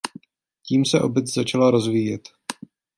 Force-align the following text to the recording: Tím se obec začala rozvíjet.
Tím 0.67 0.85
se 0.85 1.01
obec 1.01 1.33
začala 1.33 1.71
rozvíjet. 1.71 2.29